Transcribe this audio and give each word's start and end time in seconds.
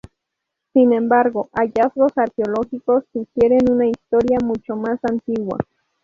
Sin 0.73 0.93
embargo, 0.93 1.51
hallazgos 1.53 2.13
arqueológicos 2.17 3.03
sugieren 3.13 3.71
una 3.71 3.85
historia 3.85 4.39
mucho 4.43 4.75
más 4.75 4.99
antigua. 5.03 5.59